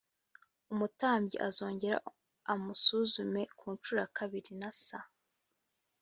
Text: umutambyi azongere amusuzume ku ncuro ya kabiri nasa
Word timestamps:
umutambyi 0.73 1.37
azongere 1.47 1.95
amusuzume 2.53 3.41
ku 3.57 3.65
ncuro 3.73 3.97
ya 4.03 4.09
kabiri 4.17 4.51
nasa 4.59 4.97